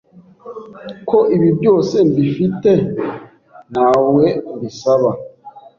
ko 1.09 1.19
ibi 1.35 1.49
byose 1.59 1.95
mbifite 2.09 2.71
nta 3.71 3.89
we 4.15 4.25
mbisaba. 4.55 5.11